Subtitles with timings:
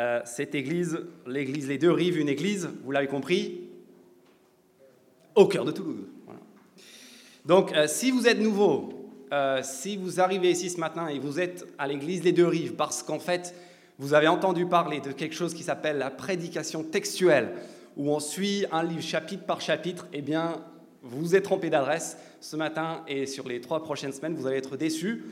[0.00, 3.60] euh, cette église, l'église Les Deux Rives, une église, vous l'avez compris,
[5.34, 6.06] au cœur de Toulouse.
[7.44, 11.38] Donc, euh, si vous êtes nouveau, euh, si vous arrivez ici ce matin et vous
[11.38, 13.54] êtes à l'église Les Deux Rives, parce qu'en fait,
[13.98, 17.52] vous avez entendu parler de quelque chose qui s'appelle la prédication textuelle,
[17.98, 20.64] où on suit un livre chapitre par chapitre, eh bien,
[21.02, 24.78] vous êtes trompé d'adresse ce matin et sur les trois prochaines semaines, vous allez être
[24.78, 25.24] déçus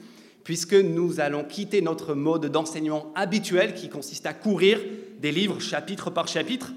[0.48, 4.80] puisque nous allons quitter notre mode d'enseignement habituel qui consiste à courir
[5.20, 6.72] des livres chapitre par chapitre,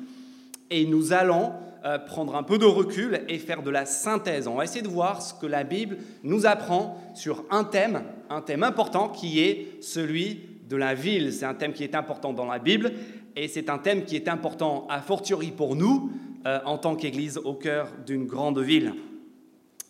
[0.69, 1.53] et nous allons
[1.85, 4.49] euh, prendre un peu de recul et faire de la synthèse.
[4.49, 8.41] On va essayer de voir ce que la Bible nous apprend sur un thème, un
[8.41, 11.31] thème important qui est celui de la ville.
[11.31, 12.91] C'est un thème qui est important dans la Bible
[13.37, 16.11] et c'est un thème qui est important a fortiori pour nous
[16.45, 18.95] euh, en tant qu'Église au cœur d'une grande ville.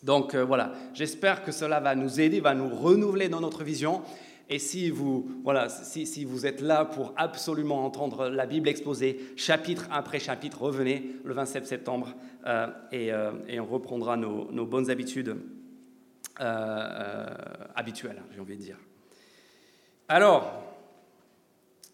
[0.03, 4.01] Donc euh, voilà, j'espère que cela va nous aider, va nous renouveler dans notre vision.
[4.49, 9.87] Et si vous, voilà, si, vous êtes là pour absolument entendre la Bible exposée chapitre
[9.91, 12.13] après chapitre, revenez le 27 septembre
[12.45, 15.37] euh, euh, et, on reprendra nos, bonnes habitudes
[16.37, 18.77] habituelles, j'ai envie de dire.
[20.09, 20.63] Alors,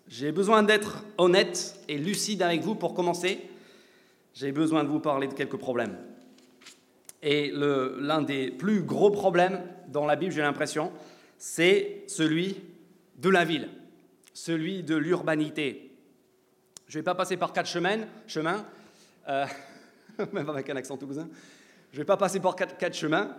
[0.08, 3.42] j'ai besoin d'être honnête et lucide avec vous pour commencer.
[4.34, 5.98] J'ai besoin de vous parler de quelques problèmes.
[7.24, 10.92] Et l'un des plus gros problèmes dans la Bible, j'ai l'impression,
[11.38, 12.62] c'est celui
[13.18, 13.70] de la ville,
[14.34, 15.92] celui de l'urbanité.
[16.88, 18.66] Je ne vais pas passer par quatre chemins, chemins
[19.28, 19.46] euh,
[20.32, 21.28] même avec un accent toulousain.
[21.92, 23.36] Je ne vais pas passer par quatre, chemins.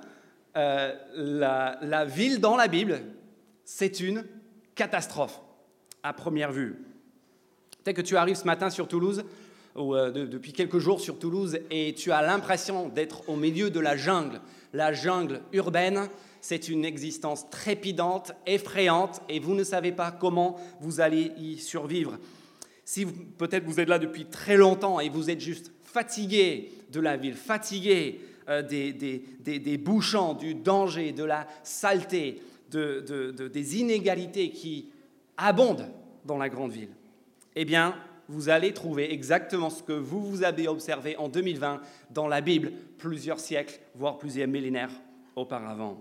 [0.57, 3.01] Euh, la, la ville dans la Bible,
[3.65, 4.25] c'est une
[4.75, 5.41] catastrophe
[6.03, 6.77] à première vue.
[7.83, 9.25] Peut-être que tu arrives ce matin sur Toulouse,
[9.79, 13.97] euh, depuis quelques jours sur Toulouse et tu as l'impression d'être au milieu de la
[13.97, 14.41] jungle.
[14.73, 16.09] La jungle urbaine,
[16.41, 22.19] c'est une existence trépidante, effrayante et vous ne savez pas comment vous allez y survivre.
[22.85, 27.17] Si peut-être vous êtes là depuis très longtemps et vous êtes juste fatigué de la
[27.17, 32.41] ville, fatigué euh, des, des, des, bouchons, du danger, de la saleté,
[32.71, 34.91] de, des inégalités qui
[35.37, 35.91] abondent
[36.25, 36.91] dans la grande ville,
[37.57, 37.95] eh bien,
[38.29, 41.81] vous allez trouver exactement ce que vous, vous avez observé en 2020
[42.11, 44.91] dans la Bible plusieurs siècles, voire plusieurs millénaires
[45.35, 45.99] auparavant.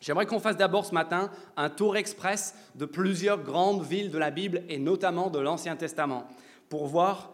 [0.00, 4.30] J'aimerais qu'on fasse d'abord ce matin un tour express de plusieurs grandes villes de la
[4.30, 6.26] Bible et notamment de l'Ancien Testament
[6.68, 7.32] pour voir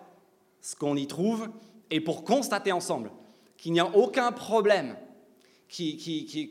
[0.60, 1.48] ce qu'on y trouve
[1.90, 3.10] et pour constater ensemble
[3.56, 4.96] qu'il n'y a aucun problème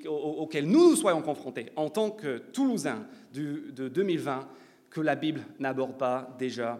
[0.07, 4.47] auquel nous nous soyons confrontés en tant que Toulousains de 2020
[4.89, 6.79] que la Bible n'aborde pas déjà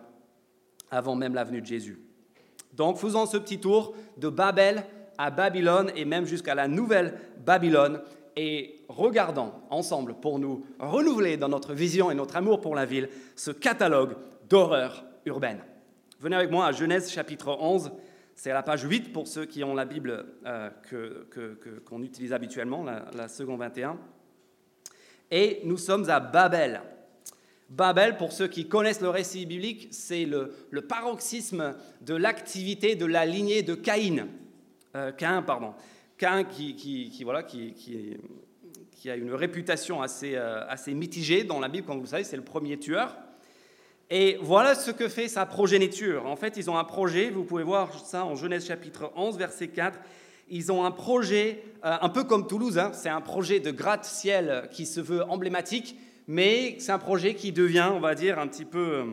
[0.94, 2.00] avant même la venue de Jésus.
[2.74, 4.84] Donc faisons ce petit tour de Babel
[5.18, 8.02] à Babylone et même jusqu'à la nouvelle Babylone
[8.36, 13.10] et regardons ensemble pour nous renouveler dans notre vision et notre amour pour la ville
[13.36, 14.16] ce catalogue
[14.50, 15.64] d'horreurs urbaines.
[16.20, 17.92] Venez avec moi à Genèse chapitre 11,
[18.34, 20.70] c'est la page 8 pour ceux qui ont la Bible euh,
[21.86, 23.98] qu'on utilise habituellement, la, la seconde 21.
[25.30, 26.82] Et nous sommes à Babel.
[27.76, 30.54] Babel, pour ceux qui connaissent le récit biblique, c'est le,
[30.88, 34.28] paroxysme de l'activité de la lignée de Caïn.
[34.96, 35.74] Euh, Cain, pardon.
[36.20, 37.10] Cain qui,
[39.06, 42.38] a une réputation assez, euh, assez mitigée dans la Bible, comme vous le savez, c'est
[42.38, 43.18] le premier tueur.
[44.12, 46.28] Et voilà ce que fait sa progéniture.
[46.28, 49.70] En fait, ils ont un projet, vous pouvez voir ça en Genèse chapitre 11, verset
[49.70, 50.00] 4.
[50.48, 54.70] Ils ont un projet, euh, un peu comme Toulouse, hein, c'est un projet de gratte-ciel
[54.72, 55.96] qui se veut emblématique,
[56.28, 59.06] mais c'est un projet qui devient, on va dire, un petit peu, euh,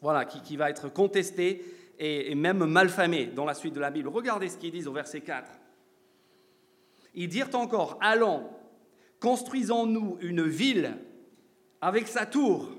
[0.00, 1.64] voilà, qui, va être contesté
[1.98, 4.08] et, même malfamé dans la suite de la Bible.
[4.08, 5.50] Regardez ce qu'ils disent au verset 4.
[7.14, 8.48] Ils dirent encore, allons,
[9.20, 10.96] construisons-nous une ville
[11.80, 12.70] avec sa tour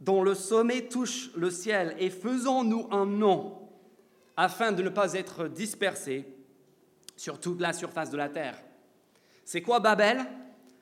[0.00, 3.58] dont le sommet touche le ciel et faisons-nous un nom
[4.36, 6.24] afin de ne pas être dispersés
[7.16, 8.60] sur toute la surface de la terre.
[9.44, 10.24] C'est quoi Babel?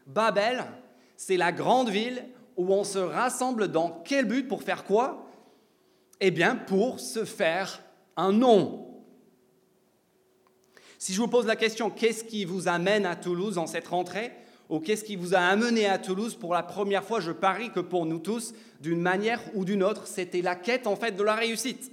[0.06, 0.64] Babel,
[1.24, 2.24] c'est la grande ville
[2.56, 5.24] où on se rassemble dans quel but Pour faire quoi?
[6.20, 7.80] Eh bien, pour se faire
[8.16, 9.04] un nom.
[10.98, 14.32] Si je vous pose la question, qu'est-ce qui vous amène à Toulouse en cette rentrée?
[14.68, 17.78] Ou qu'est-ce qui vous a amené à Toulouse pour la première fois Je parie que
[17.78, 21.36] pour nous tous, d'une manière ou d'une autre, c'était la quête en fait de la
[21.36, 21.92] réussite.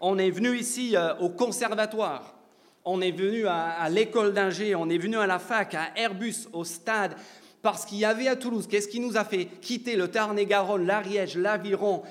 [0.00, 2.36] On est venu ici euh, au conservatoire,
[2.84, 6.46] on est venu à, à l'école d'ingé, on est venu à la fac, à Airbus,
[6.52, 7.16] au stade,
[7.62, 11.36] parce qu'il y avait à Toulouse, qu'est-ce qui nous a fait quitter le Tarn-et-Garonne, l'Ariège,
[11.36, 12.02] l'Aviron?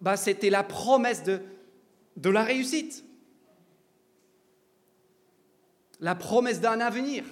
[0.00, 1.40] Bah, C'était la promesse de,
[2.16, 3.04] de la réussite.
[5.98, 7.24] La promesse d'un avenir.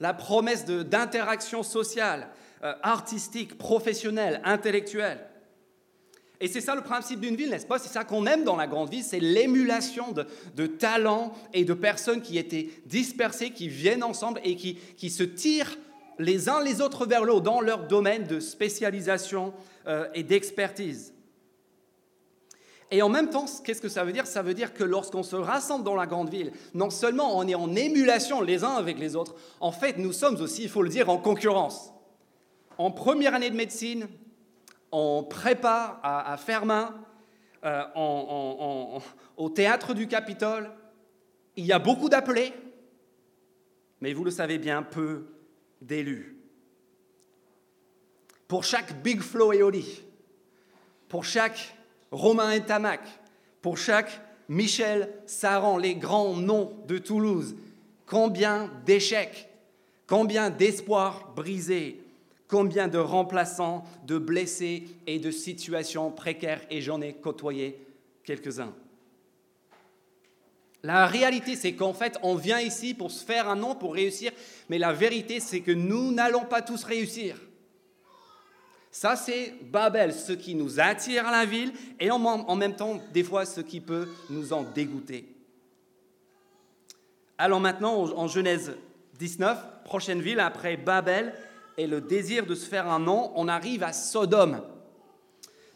[0.00, 2.28] La promesse d'interaction sociale,
[2.62, 5.24] euh, artistique, professionnelle, intellectuelle.
[6.40, 7.78] Et c'est ça le principe d'une ville, n'est-ce pas?
[7.80, 12.22] C'est ça qu'on aime dans la grande ville, c'est l'émulation de, talents et de personnes
[12.22, 15.76] qui étaient dispersées, qui viennent ensemble et qui, qui se tirent
[16.18, 19.52] les uns les autres vers le haut dans leur domaine de spécialisation
[19.86, 21.14] euh, et d'expertise.
[22.90, 24.26] Et en même temps, qu'est-ce que ça veut dire?
[24.26, 27.54] Ça veut dire que lorsqu'on se rassemble dans la grande ville, non seulement on est
[27.54, 30.88] en émulation les uns avec les autres, en fait, nous sommes aussi, il faut le
[30.88, 31.92] dire, en concurrence.
[32.78, 34.08] En première année de médecine,
[34.90, 36.94] on prépare à, Fermin,
[37.64, 37.82] euh,
[39.36, 40.70] au théâtre du Capitole.
[41.56, 42.54] Il y a beaucoup d'appelés,
[44.00, 45.26] mais vous le savez bien, peu
[45.80, 46.36] d'élus.
[48.46, 50.02] Pour chaque Big Flow et Oli,
[51.08, 51.76] pour chaque
[52.10, 53.00] Romain et Tamac,
[53.60, 57.56] pour chaque Michel Saran, les grands noms de Toulouse,
[58.06, 59.48] combien d'échecs,
[60.06, 62.02] combien d'espoirs brisés,
[62.48, 67.78] Combien de remplaçants, de blessés et de situations précaires, et j'en ai côtoyé
[68.24, 68.74] quelques-uns.
[70.82, 74.30] La réalité, c'est qu'en fait, on vient ici pour se faire un nom, pour réussir,
[74.68, 77.36] mais la vérité, c'est que nous n'allons pas tous réussir.
[78.90, 83.24] Ça, c'est Babel, ce qui nous attire à la ville, et en, même temps, des
[83.24, 85.28] fois, ce qui peut nous en dégoûter.
[87.36, 88.76] Allons maintenant en Genèse
[89.18, 91.34] 19, prochaine ville après Babel,
[91.76, 94.62] et le désir de se faire un nom, on arrive à Sodome.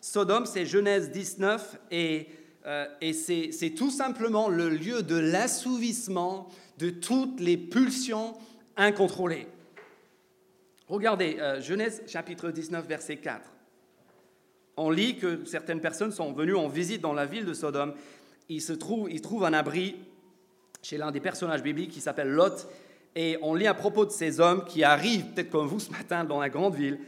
[0.00, 2.28] Sodome, c'est Genèse 19 et,
[2.67, 6.49] euh, et c'est tout simplement le lieu de l'assouvissement
[6.79, 8.35] de toutes les pulsions
[8.76, 9.47] incontrôlées.
[10.88, 13.49] Regardez, euh, Genèse chapitre 19, verset 4.
[14.76, 17.94] On lit que certaines personnes sont venues en visite dans la ville de Sodome.
[18.49, 19.97] Ils, se trouvent, ils trouvent un abri
[20.82, 22.69] chez l'un des personnages bibliques qui s'appelle Lot
[23.14, 26.25] et on lit à propos de ces hommes qui arrivent, peut-être comme vous ce matin,
[26.25, 26.99] dans la grande ville.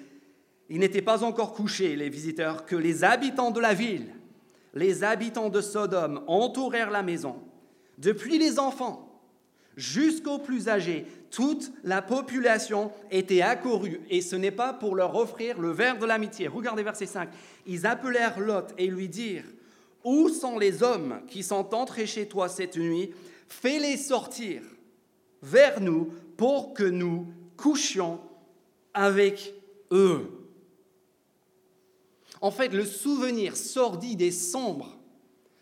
[0.68, 4.06] Ils n'étaient pas encore couchés, les visiteurs, que les habitants de la ville,
[4.74, 7.36] les habitants de Sodome, entourèrent la maison.
[7.98, 9.08] Depuis les enfants
[9.76, 15.60] jusqu'aux plus âgés, toute la population était accourue, et ce n'est pas pour leur offrir
[15.60, 16.48] le verre de l'amitié.
[16.48, 17.28] Regardez verset 5.
[17.66, 19.46] Ils appelèrent Lot et lui dirent,
[20.04, 23.12] Où sont les hommes qui sont entrés chez toi cette nuit?
[23.48, 24.62] Fais-les sortir
[25.42, 28.20] vers nous pour que nous couchions
[28.92, 29.54] avec
[29.92, 30.28] eux.
[32.44, 34.98] En fait, le souvenir sordide et sombre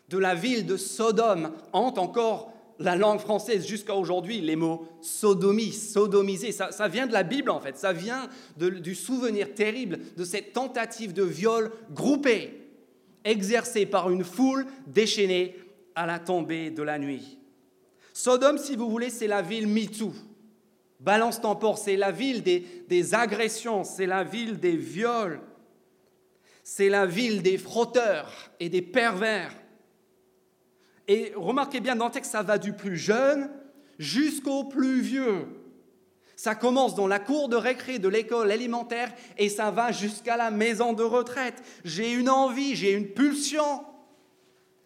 [0.08, 4.40] de la ville de Sodome hante encore la langue française jusqu'à aujourd'hui.
[4.40, 9.54] Les mots sodomie, sodomiser, ça, vient de la Bible en fait, ça vient du souvenir
[9.54, 12.50] terrible de cette tentative de viol groupé,
[13.24, 15.54] exercée par une foule déchaînée
[15.94, 17.38] à la tombée de la nuit.
[18.12, 20.12] Sodome, si vous voulez, c'est la ville MeToo.
[20.98, 25.40] Balance Tempore, c'est la ville des, agressions, c'est la ville des viols,
[26.62, 29.52] c'est la ville des frotteurs et des pervers.
[31.08, 33.50] Et remarquez bien dans le texte, ça va du plus jeune
[33.98, 35.46] jusqu'au plus vieux.
[36.36, 40.50] Ça commence dans la cour de récré de l'école élémentaire et ça va jusqu'à la
[40.50, 41.62] maison de retraite.
[41.84, 43.84] J'ai une envie, j'ai une pulsion.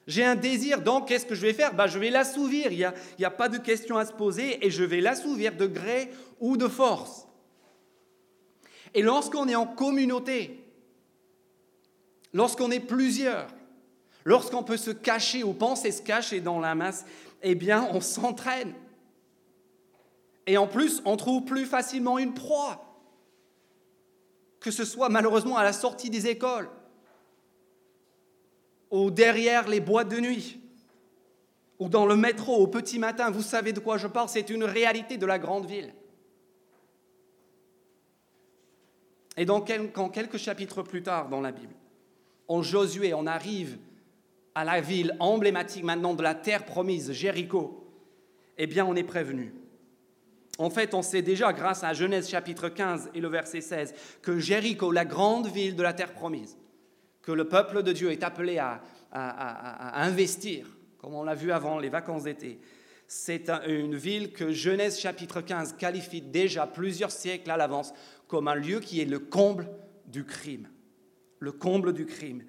[0.06, 1.74] J'ai un désir, donc qu'est-ce que je vais faire?
[1.74, 2.70] Bah, Je vais l'assouvir.
[2.70, 2.94] Il n'y a,
[3.24, 6.68] a pas de question à se poser et je vais l'assouvir de gré ou de
[6.68, 7.26] force.
[8.94, 10.65] Et lorsqu'on est en communauté,
[12.32, 13.48] lorsqu'on est plusieurs,
[14.24, 17.04] lorsqu'on peut se cacher ou penser se cacher dans la masse,
[17.42, 18.74] eh bien, on s'entraîne.
[20.46, 23.00] Et en plus, on trouve plus facilement une proie,
[24.60, 26.68] que ce soit malheureusement à la sortie des écoles
[28.90, 30.60] ou derrière les boîtes de nuit,
[31.78, 34.64] ou dans le métro au petit matin, vous savez de quoi je parle, c'est une
[34.64, 35.92] réalité de la grande ville.
[39.36, 41.74] Et quand quelques chapitres plus tard dans la Bible,
[42.48, 43.78] en Josué, on arrive
[44.54, 47.86] à la ville emblématique maintenant de la terre promise, Jéricho,
[48.58, 49.54] eh bien, on est prévenu.
[50.58, 54.38] En fait, on sait déjà, grâce à Genèse chapitre 15 et le verset 16, que
[54.38, 56.56] Jéricho, la grande ville de la terre promise,
[57.20, 58.80] que le peuple de Dieu est appelé à,
[59.12, 60.66] investir,
[60.98, 62.58] comme on l'a vu avant les vacances d'été.
[63.06, 67.92] C'est une ville que Genèse chapitre 15 qualifie déjà plusieurs siècles à l'avance
[68.26, 69.68] comme un lieu qui est le comble
[70.06, 70.68] du crime.
[71.46, 72.42] Le comble du crime.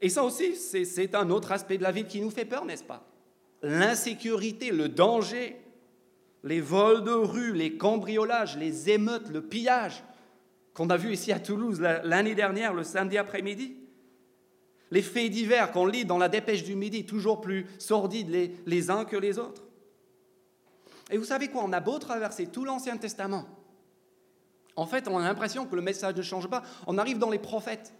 [0.00, 2.82] Et ça aussi, c'est un autre aspect de la ville qui nous fait peur, n'est-ce
[2.82, 3.06] pas?
[3.62, 5.60] L'insécurité, le danger,
[6.42, 10.02] les vols de rue, les cambriolages, les émeutes, le pillage
[10.74, 13.76] qu'on a vu ici à Toulouse l'année dernière, le samedi après-midi
[14.90, 18.90] les faits divers qu'on lit dans la dépêche du midi, toujours plus sordides les, les
[18.90, 19.62] uns que les autres.
[21.10, 21.62] Et vous savez quoi?
[21.64, 23.46] On a beau traverser tout l'Ancien Testament.
[24.76, 26.62] En fait, on a l'impression que le message ne change pas.
[26.88, 27.94] On arrive dans les prophètes.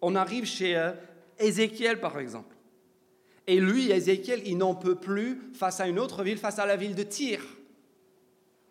[0.00, 0.92] On arrive chez euh,
[1.38, 2.54] Ézéchiel, par exemple.
[3.46, 6.76] Et lui, Ézéchiel, il n'en peut plus face à une autre ville, face à la
[6.76, 7.40] ville de Tyr.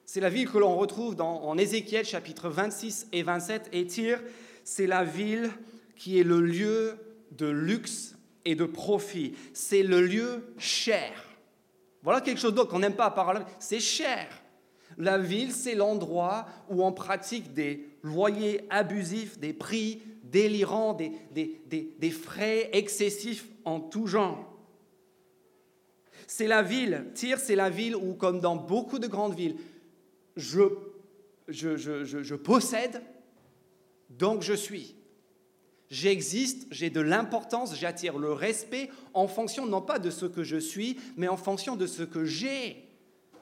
[0.05, 3.69] C'est la ville que l'on retrouve en Ézéchiel chapitre 26 et 27.
[3.73, 4.21] Et Tyr,
[4.63, 5.49] c'est la ville
[5.95, 6.95] qui est le lieu
[7.31, 8.15] de luxe
[8.45, 9.33] et de profit.
[9.53, 11.11] C'est le lieu cher.
[12.03, 13.41] Voilà quelque chose d'autre qu'on n'aime pas parler.
[13.59, 14.27] C'est cher.
[14.97, 21.93] La ville, c'est l'endroit où on pratique des loyers abusifs, des prix délirants, des, des,
[21.97, 24.53] des, frais excessifs en tout genre.
[26.27, 29.55] C'est la ville, Tyr, c'est la ville où, comme dans beaucoup de grandes villes,
[30.35, 30.63] je,
[31.47, 33.01] je, je, je possède,
[34.09, 34.95] donc je suis.
[35.89, 40.57] J'existe, j'ai de l'importance, j'attire le respect en fonction non pas de ce que je
[40.57, 42.89] suis, mais en fonction de ce que j'ai,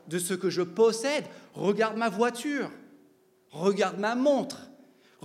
[0.08, 1.26] de ce que je possède.
[1.56, 2.70] Regarde ma voiture,
[3.50, 4.70] regarde ma montre,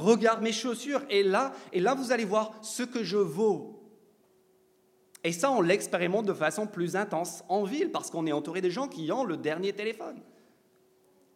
[0.01, 3.77] regarde mes chaussures, et là, et là vous allez voir ce que je vaux.
[5.23, 8.71] Et ça, on l'expérimente de façon plus intense en ville, parce qu'on est entouré des
[8.71, 10.21] gens qui ont le dernier téléphone,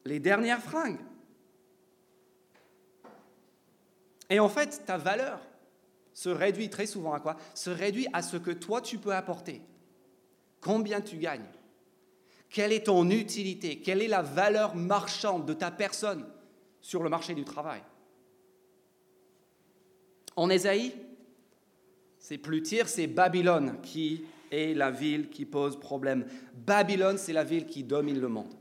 [0.05, 1.01] les dernières fringues.
[4.31, 5.41] Et en fait, ta valeur,
[6.15, 7.37] se réduit très souvent à quoi?
[7.55, 9.61] Se réduit à ce que toi tu peux apporter.
[10.61, 11.45] Combien tu gagnes?
[12.49, 13.81] Quelle est ton utilité?
[13.81, 16.25] Quelle est la valeur marchande de ta personne
[16.81, 17.83] sur le marché du travail?
[20.37, 20.93] En Ésaïe,
[22.19, 26.27] c'est plus tir, c'est Babylone qui est la ville qui pose problème.
[26.55, 28.55] Babylone, c'est la ville qui domine le monde.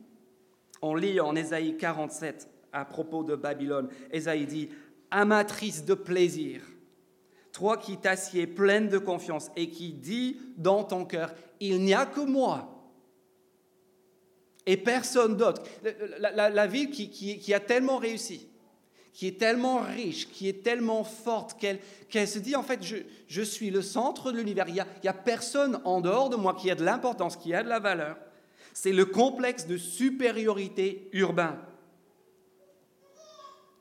[0.81, 3.89] On lit en Ésaïe 47 à propos de Babylone.
[4.11, 4.69] Ésaïe dit
[5.11, 6.61] Amatrice de plaisir
[7.53, 12.05] toi qui t'assieds pleine de confiance et qui dis dans ton cœur, il n'y a
[12.05, 12.69] que moi
[14.65, 15.61] et personne d'autre.
[16.19, 18.49] La, ville qui, a tellement réussi,
[19.13, 22.79] qui est tellement riche, qui est tellement forte, qu'elle se dit, en fait,
[23.27, 26.71] je, suis le centre de l'univers, il n'y a, personne en dehors de moi qui
[26.71, 28.17] a de l'importance, qui a de la valeur.
[28.73, 31.59] C'est le complexe de supériorité urbain.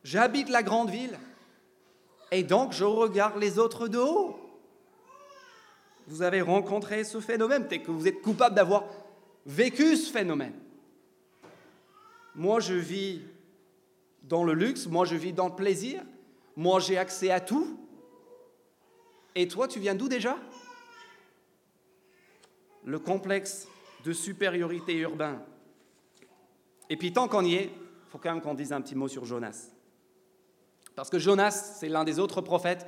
[0.04, 1.18] J'habite la grande ville,
[2.30, 4.38] et donc je regarde les autres de haut.
[6.08, 8.84] Vous avez rencontré ce phénomène, peut-être que vous êtes coupable d'avoir
[9.46, 10.54] vécu ce phénomène.
[12.34, 13.22] Moi, je vis
[14.24, 16.02] dans le luxe, moi, je vis dans le plaisir,
[16.56, 17.78] moi, j'ai accès à tout.
[19.34, 20.38] Et toi, tu viens d'où déjà?
[22.84, 23.68] Le complexe
[24.04, 25.42] de supériorité urbain.
[26.90, 29.08] Et puis, tant qu'on y est, il faut quand même qu'on dise un petit mot
[29.08, 29.70] sur Jonas.
[30.94, 32.86] Parce que Jonas, c'est l'un des autres prophètes,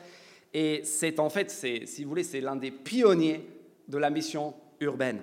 [0.53, 3.49] et c'est en fait, si vous voulez, c'est l'un des pionniers
[3.89, 5.23] de la mission urbaine.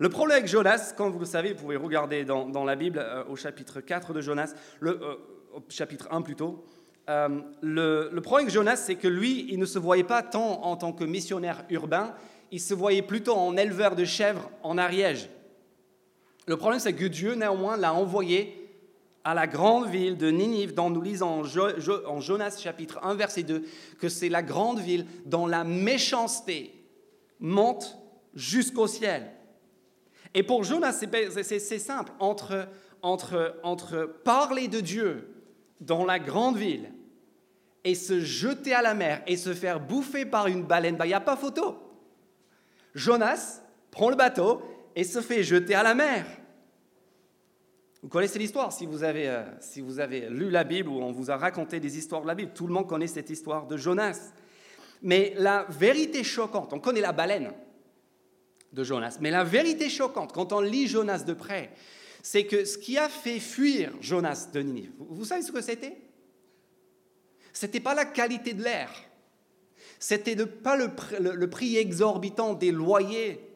[0.00, 3.22] Le problème avec Jonas, comme vous le savez, vous pouvez regarder dans, la Bible euh,
[3.28, 5.14] au chapitre 4 de Jonas, le, euh,
[5.52, 6.64] au chapitre 1 plutôt,
[7.10, 7.28] euh,
[7.60, 10.74] le, le, problème avec Jonas, c'est que lui, il ne se voyait pas tant en
[10.78, 12.14] tant que missionnaire urbain,
[12.50, 15.28] il se voyait plutôt en éleveur de chèvres en Ariège.
[16.46, 18.70] Le problème, c'est que Dieu, néanmoins, l'a envoyé
[19.22, 23.64] à la grande ville de Ninive, dont nous lisons en, Jonas chapitre 1, verset 2,
[23.98, 26.72] que c'est la grande ville dont la méchanceté
[27.38, 27.98] monte
[28.34, 29.30] jusqu'au ciel.
[30.34, 31.04] Et pour Jonas,
[31.42, 32.68] c'est simple, entre,
[33.02, 35.28] entre, entre parler de Dieu
[35.80, 36.92] dans la grande ville
[37.84, 41.08] et se jeter à la mer et se faire bouffer par une baleine, bah, il
[41.08, 41.76] n'y a pas photo.
[42.94, 44.62] Jonas prend le bateau
[44.94, 46.26] et se fait jeter à la mer.
[48.02, 51.12] Vous connaissez l'histoire si, vous avez, euh, si vous avez lu la Bible ou on
[51.12, 52.52] vous a raconté des histoires de la Bible.
[52.54, 54.32] Tout le monde connaît cette histoire de Jonas.
[55.02, 57.52] Mais la vérité choquante, on connaît la baleine
[58.72, 61.72] de Jonas, mais la vérité choquante, quand on lit Jonas de près,
[62.22, 65.96] c'est que ce qui a fait fuir Jonas de Ninive, vous savez ce que c'était?
[67.52, 68.90] C'était pas la qualité de l'air,
[69.98, 73.46] c'était pas le prix exorbitant des loyers.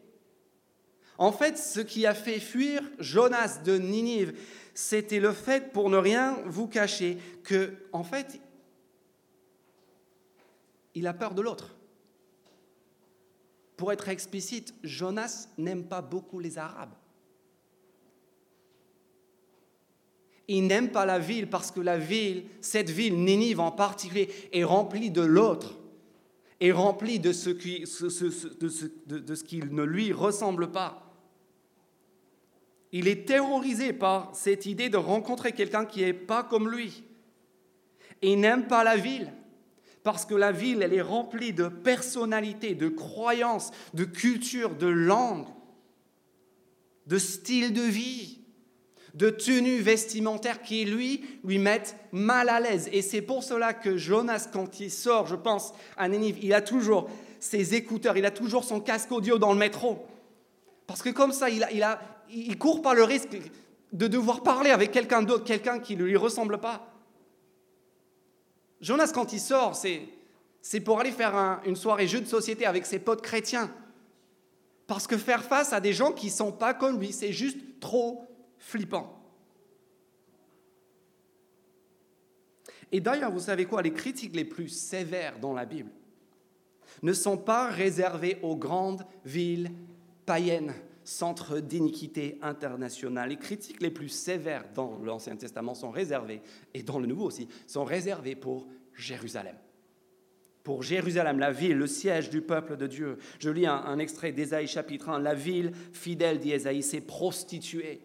[1.16, 4.36] En fait, ce qui a fait fuir Jonas de Ninive,
[4.74, 8.40] c'était le fait, pour ne rien vous cacher, que, en fait,
[10.96, 11.76] il a peur de l'autre.
[13.76, 16.94] Pour être explicite, Jonas n'aime pas beaucoup les Arabes.
[20.46, 24.64] Il n'aime pas la ville parce que la ville, cette ville, Ninive en particulier, est
[24.64, 25.78] remplie de l'autre,
[26.60, 31.00] est remplie de ce qui, de ce qui ne lui ressemble pas.
[32.92, 37.02] Il est terrorisé par cette idée de rencontrer quelqu'un qui n'est pas comme lui.
[38.22, 39.32] Il n'aime pas la ville
[40.04, 45.46] parce que la ville, elle est remplie de personnalités, de croyances, de culture, de langue,
[47.06, 48.38] de style de vie,
[49.14, 52.90] de tenues vestimentaires qui, lui, lui mettent mal à l'aise.
[52.92, 56.60] Et c'est pour cela que Jonas, quand il sort, je pense, à Nénive, il a
[56.60, 57.08] toujours
[57.40, 60.06] ses écouteurs, il a toujours son casque audio dans le métro.
[60.86, 62.00] Parce que comme ça, il, a,
[62.58, 63.38] court pas le risque
[63.92, 66.93] de devoir parler avec quelqu'un d'autre, quelqu'un qui ne lui ressemble pas.
[68.84, 72.98] Jonas, quand il sort, c'est pour aller faire une soirée jeu de société avec ses
[72.98, 73.70] potes chrétiens.
[74.86, 77.80] Parce que faire face à des gens qui ne sont pas comme lui, c'est juste
[77.80, 79.18] trop flippant.
[82.92, 85.90] Et d'ailleurs, vous savez quoi, les critiques les plus sévères dans la Bible
[87.02, 89.72] ne sont pas réservées aux grandes villes
[90.26, 90.74] païennes,
[91.04, 93.28] centres d'iniquité internationale.
[93.28, 96.42] Les critiques les plus sévères dans l'Ancien Testament sont réservées,
[96.72, 99.56] et dans le Nouveau aussi, sont réservées pour Jérusalem
[100.64, 103.18] pour Jérusalem, la ville, le siège du peuple de Dieu.
[103.38, 105.18] Je lis un, extrait d'Ésaïe chapitre 1.
[105.18, 108.00] La ville fidèle d'Ésaïe s'est prostituée.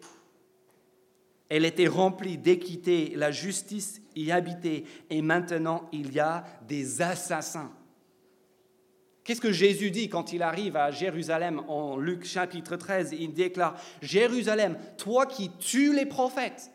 [1.48, 7.72] Elle était remplie d'équité, la justice y habitait, et maintenant il y a des assassins.
[9.24, 13.76] Qu'est-ce que Jésus dit quand il arrive à Jérusalem en Luc chapitre 13 Il déclare,
[14.00, 16.70] Jérusalem, toi qui tues les prophètes,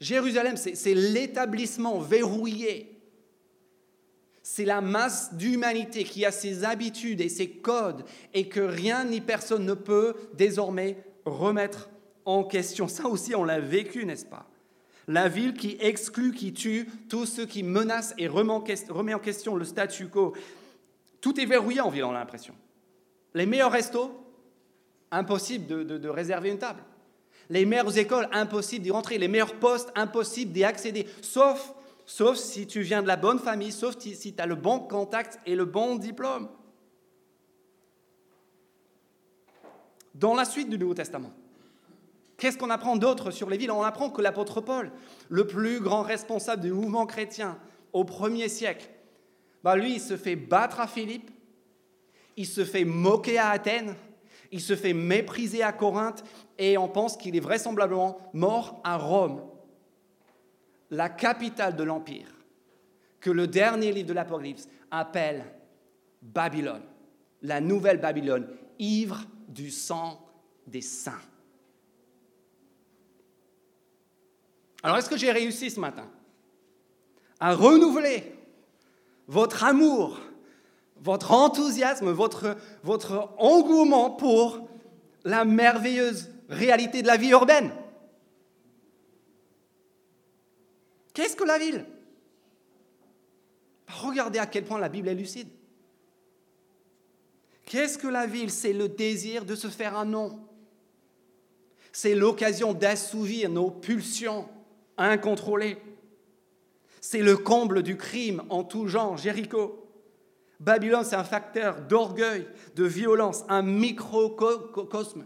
[0.00, 2.94] Jérusalem, c'est l'établissement verrouillé.
[4.42, 9.20] C'est la masse d'humanité qui a ses habitudes et ses codes et que rien ni
[9.20, 11.90] personne ne peut désormais remettre
[12.24, 12.88] en question.
[12.88, 14.47] Ça aussi, on l'a vécu, n'est-ce pas?
[15.08, 18.52] La ville qui exclut, qui tue tous ceux qui menacent et remet
[19.14, 20.34] en question le statu quo.
[21.20, 22.54] Tout est verrouillé en ville, on a l'impression.
[23.34, 24.12] Les meilleurs restos,
[25.10, 26.82] impossible de réserver une table.
[27.50, 29.16] Les meilleures écoles, impossible d'y rentrer.
[29.18, 31.06] Les meilleurs postes, impossible d'y accéder.
[31.22, 31.72] Sauf,
[32.04, 35.38] sauf si tu viens de la bonne famille, sauf si tu as le bon contact
[35.46, 36.48] et le bon diplôme.
[40.14, 41.32] Dans la suite du Nouveau Testament,
[42.38, 44.90] qu'est-ce qu'on apprend d'autre sur les villes On apprend que l'apôtre Paul,
[45.28, 47.58] le plus grand responsable du mouvement chrétien
[47.92, 48.88] au premier siècle,
[49.62, 51.30] bah lui, il se fait battre à Philippe,
[52.36, 53.94] il se fait moquer à Athènes,
[54.52, 56.24] il se fait mépriser à Corinthe
[56.56, 59.42] et on pense qu'il est vraisemblablement mort à Rome,
[60.90, 62.32] la capitale de l'Empire,
[63.20, 65.44] que le dernier livre de l'Apocalypse appelle
[66.22, 66.84] Babylone,
[67.42, 68.48] la nouvelle Babylone,
[68.78, 70.24] ivre du sang
[70.66, 71.20] des saints.
[74.82, 76.08] Alors est-ce que j'ai réussi ce matin
[77.40, 78.34] à renouveler
[79.26, 80.20] votre amour
[81.00, 84.68] votre enthousiasme, votre, votre engouement pour
[85.24, 87.70] la merveilleuse réalité de la vie urbaine?
[91.14, 91.84] Qu'est-ce que la ville?
[93.88, 95.48] Regardez à quel point la Bible est lucide.
[97.64, 98.50] Qu'est-ce que la ville?
[98.50, 100.40] C'est le désir de se faire un nom.
[101.92, 104.48] C'est l'occasion d'assouvir nos pulsions
[104.98, 105.78] incontrôlées.
[107.00, 109.84] C'est le comble du crime en tout genre, Jéricho.
[110.60, 115.24] Babylone, c'est un facteur d'orgueil, de violence, un microcosme.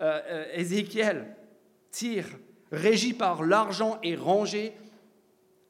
[0.00, 1.36] Euh, euh, Ézéchiel
[1.90, 2.26] tire,
[2.72, 4.72] régi par l'argent et rangé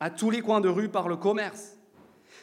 [0.01, 1.77] à tous les coins de rue par le commerce.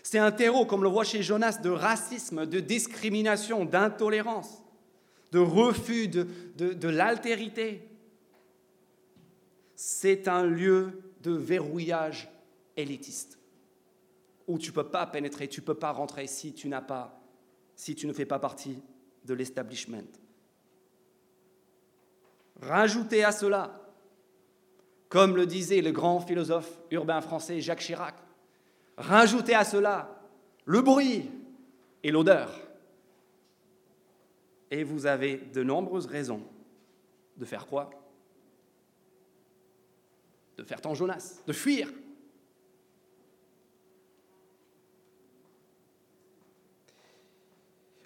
[0.04, 4.64] C'est un terreau, comme le voit chez Jonas, de racisme, de discrimination, d'intolérance,
[5.32, 7.89] de refus de, de l'altérité.
[9.82, 12.30] C'est un lieu de verrouillage
[12.76, 13.40] élitiste
[14.46, 17.18] où tu ne peux pas pénétrer, tu ne peux pas rentrer si tu n'as pas,
[17.78, 18.84] si tu ne fais pas partie
[19.24, 20.04] de l'establishment.
[22.62, 23.80] Rajoutez à cela,
[25.08, 28.16] comme le disait le grand philosophe urbain français Jacques Chirac,
[28.98, 30.22] rajoutez à cela
[30.66, 31.32] le bruit
[32.04, 32.52] et l'odeur.
[34.72, 36.44] Et vous avez de nombreuses raisons
[37.38, 37.90] de faire quoi?
[40.60, 41.90] De faire ton Jonas, de fuir.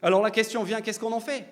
[0.03, 1.47] Alors la question vient, qu'est-ce qu'on en fait?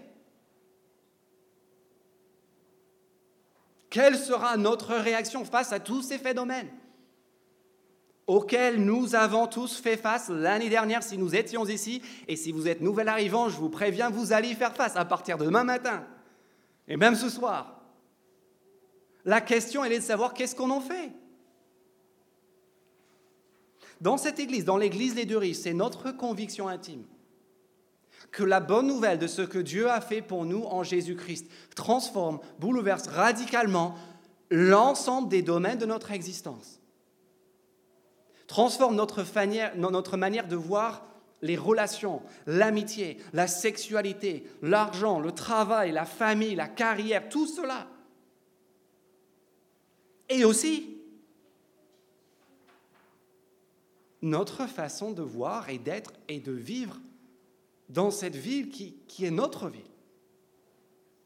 [3.89, 6.69] Quelle sera notre réaction face à tous ces phénomènes?
[8.27, 12.67] Auxquels nous avons tous fait face l'année dernière si nous étions ici Et si vous
[12.67, 15.63] êtes nouvel arrivant, je vous préviens, vous allez y faire face à partir de demain
[15.63, 16.05] matin
[16.87, 17.80] et même ce soir.
[19.25, 21.11] La question, elle est de savoir qu'est-ce qu'on en fait
[23.99, 27.05] Dans cette église, dans l'église des deux riches, c'est notre conviction intime
[28.31, 32.39] que la bonne nouvelle de ce que Dieu a fait pour nous en Jésus-Christ transforme,
[32.59, 33.95] bouleverse radicalement
[34.49, 36.79] l'ensemble des domaines de notre existence.
[38.47, 41.05] Transforme notre manière de voir
[41.41, 47.87] les relations, l'amitié, la sexualité, l'argent, le travail, la famille, la carrière, tout cela.
[50.31, 50.97] Et aussi
[54.21, 56.97] notre façon de voir et d'être et de vivre
[57.89, 59.81] dans cette ville qui, est notre ville,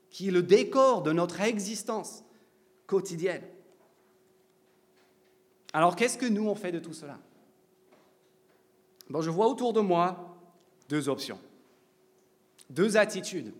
[0.09, 2.23] qui est le décor de notre existence
[2.87, 3.43] quotidienne.
[5.71, 7.19] Alors qu'est-ce que nous on fait de tout cela?
[9.09, 10.35] Je vois autour de moi
[10.89, 11.39] deux options,
[12.71, 13.53] deux attitudes.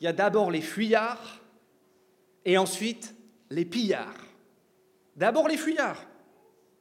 [0.00, 1.42] Il y a d'abord les fuyards
[2.46, 3.14] et ensuite
[3.50, 4.27] les pillards.
[5.18, 6.06] D'abord les fuyards.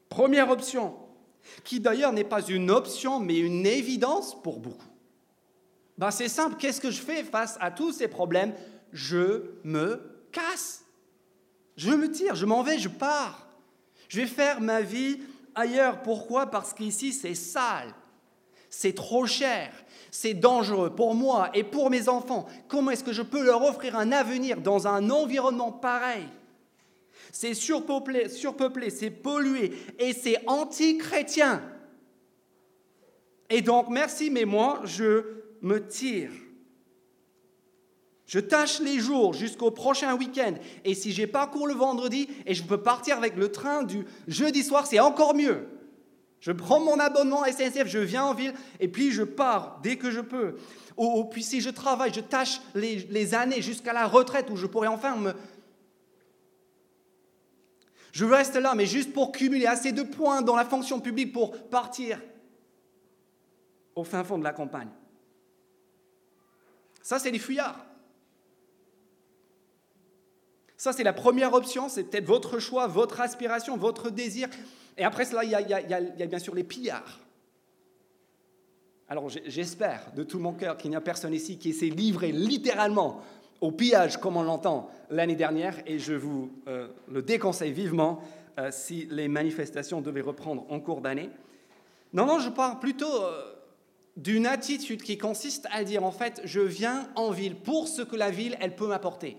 [0.09, 0.93] Première option,
[1.63, 4.85] qui d'ailleurs n'est pas une option mais une évidence pour beaucoup.
[5.97, 8.53] Ben, c'est simple, qu'est-ce que je fais face à tous ces problèmes?
[8.93, 9.99] Je me
[10.31, 10.85] casse.
[11.77, 13.47] Je me tire, je m'en vais, je pars.
[14.07, 15.19] Je vais faire ma vie
[15.55, 16.03] ailleurs.
[16.03, 16.45] Pourquoi?
[16.45, 17.91] Parce qu'ici, c'est sale,
[18.69, 19.73] c'est trop cher,
[20.11, 22.45] c'est dangereux pour moi et pour mes enfants.
[22.67, 26.27] Comment est-ce que je peux leur offrir un avenir dans un environnement pareil?
[27.31, 31.61] C'est surpeuplé, surpeuplé c'est pollué et c'est anti-chrétien.
[33.49, 35.23] Et donc, merci, mais moi, je
[35.61, 36.31] me tire.
[38.25, 40.53] Je tâche les jours jusqu'au prochain week-end.
[40.83, 44.05] Et si j'ai pas cours le vendredi et je peux partir avec le train du
[44.27, 45.65] jeudi soir, c'est encore mieux.
[46.41, 50.11] Je prends mon abonnement SNCF, je viens en ville et puis je pars dès que
[50.11, 50.57] je peux.
[50.97, 54.67] Ou, puis si je travaille, je tâche les, les années jusqu'à la retraite où je
[54.67, 55.33] pourrais enfin me...
[58.17, 61.55] Je reste là, mais juste pour cumuler assez de points dans la fonction publique pour
[61.69, 62.19] partir
[63.93, 64.89] au fin fond de la campagne.
[67.03, 67.85] Ça, c'est les fuyards.
[70.77, 74.49] Ça, c'est la première option, c'est peut-être votre choix, votre aspiration, votre désir.
[74.97, 77.19] Et après cela, il y a, bien sûr les pillards.
[79.09, 83.21] Alors j'espère de tout mon cœur qu'il n'y a personne ici qui s'est livré littéralement
[83.61, 88.21] au pillage comme on l'entend l'année dernière, et je vous euh, le déconseille vivement
[88.59, 91.29] euh, si les manifestations devaient reprendre en cours d'année.
[92.13, 93.53] Non, non, je parle plutôt euh,
[94.15, 98.15] d'une attitude qui consiste à dire en fait, je viens en ville pour ce que
[98.15, 99.37] la ville, elle peut m'apporter.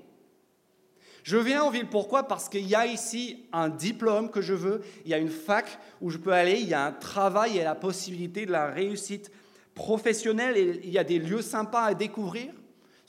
[1.25, 2.23] Je viens en ville, pourquoi?
[2.23, 5.79] Parce qu'il y a ici un diplôme que je veux, il y a une fac
[6.01, 9.31] où je peux aller, il y a un travail et la possibilité de la réussite
[9.75, 12.53] professionnelle, il y a des lieux sympas à découvrir.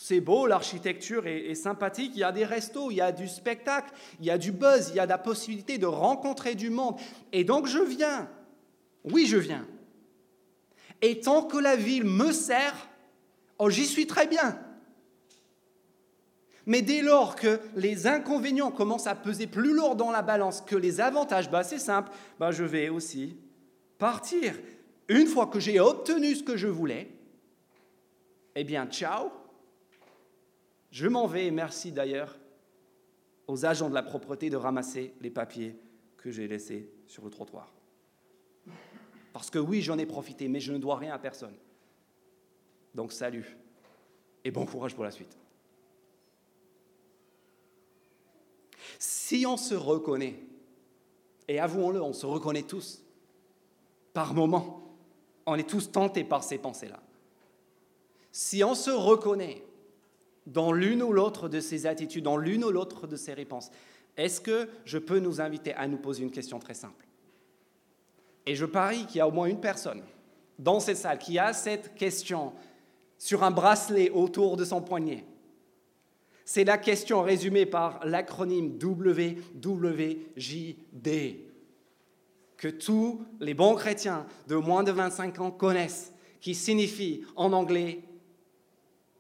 [0.02, 3.94] C'est beau, l'architecture est, sympathique, il y a des restos, il y a du spectacle,
[4.22, 6.96] il y a du buzz, il y a la possibilité de rencontrer du monde.
[7.34, 8.30] Et donc je viens,
[9.04, 9.68] oui je viens.
[11.02, 12.74] Et tant que la ville me sert,
[13.58, 14.58] oh j'y suis très bien.
[16.66, 20.78] Mais dès lors que les inconvénients commencent à peser plus lourd dans la balance que
[20.78, 22.10] les avantages, bah, c'est simple,
[22.40, 23.36] bah, je vais aussi
[23.98, 24.58] partir.
[25.10, 27.12] Une fois que j'ai obtenu ce que je voulais,
[28.56, 29.30] eh bien, ciao,
[30.91, 32.38] je m'en vais et merci d'ailleurs
[33.47, 35.80] aux agents de la propreté de ramasser les papiers
[36.17, 37.73] que j'ai laissés sur le trottoir.
[39.34, 41.56] Parce que oui, j'en ai profité, mais je ne dois rien à personne.
[42.95, 43.58] Donc salut
[44.43, 45.38] et bon courage pour la suite.
[48.97, 50.39] Si on se reconnaît,
[51.47, 53.04] et avouons-le, on se reconnaît tous,
[54.13, 54.97] par moments,
[55.45, 56.99] on est tous tentés par ces pensées-là.
[58.32, 59.63] Si on se reconnaît
[60.45, 63.69] dans l'une ou l'autre de ces attitudes, dans l'une ou l'autre de ces réponses,
[64.17, 67.06] est-ce que je peux nous inviter à nous poser une question très simple?
[68.45, 70.02] Et je parie qu'il y a au moins une personne
[70.58, 72.52] dans cette salle qui a cette question
[73.17, 75.25] sur un bracelet autour de son poignet.
[76.45, 79.89] C'est la question résumée par l'acronyme WWJD
[82.58, 88.02] que tous les bons chrétiens de moins de 25 ans connaissent, qui signifie en anglais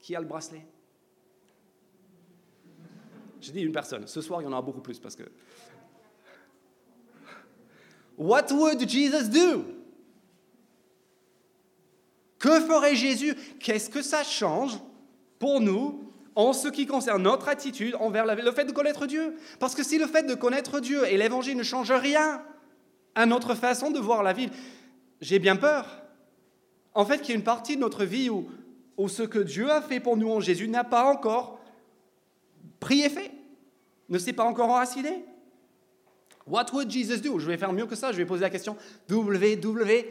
[0.01, 0.65] qui a le bracelet?
[3.41, 4.07] J'ai dit une personne.
[4.07, 5.23] Ce soir, il y en aura beaucoup plus parce que.
[8.17, 9.65] What would Jesus do?
[12.37, 13.35] Que ferait Jésus?
[13.59, 14.79] Qu'est-ce que ça change
[15.39, 19.35] pour nous en ce qui concerne notre attitude envers le fait de connaître Dieu?
[19.59, 22.43] Parce que si le fait de connaître Dieu et l'évangile ne change rien
[23.15, 24.49] à notre façon de voir la vie,
[25.21, 26.03] j'ai bien peur.
[26.93, 28.49] En fait, qu'il y a une partie de notre vie où,
[28.97, 31.58] où ce que Dieu a fait pour nous en Jésus n'a pas encore
[32.79, 33.31] pris effet,
[34.07, 35.23] ne s'est pas encore enraciné.
[36.47, 37.39] What would Jesus do?
[37.39, 38.75] Je vais faire mieux que ça, je vais poser la question
[39.09, 40.05] WW,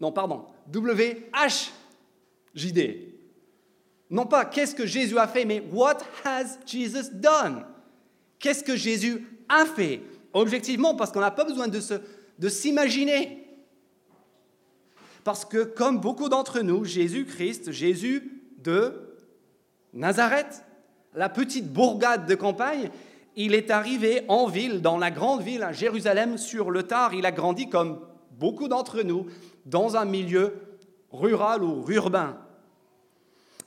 [0.00, 1.22] non pardon, WHJD.
[4.10, 7.64] Non pas qu'est-ce que Jésus a fait, mais what has Jesus done?
[8.38, 10.02] Qu'est-ce que Jésus a fait?
[10.34, 11.80] Objectivement, parce qu'on n'a pas besoin de,
[12.38, 13.46] de s'imaginer.
[15.24, 19.16] Parce que comme beaucoup d'entre nous, Jésus-Christ, Jésus de
[19.94, 20.64] Nazareth,
[21.14, 22.90] la petite bourgade de campagne,
[23.36, 27.14] il est arrivé en ville, dans la grande ville, à Jérusalem, sur le tard.
[27.14, 28.00] Il a grandi comme
[28.32, 29.26] beaucoup d'entre nous,
[29.66, 30.54] dans un milieu
[31.10, 32.36] rural ou urbain.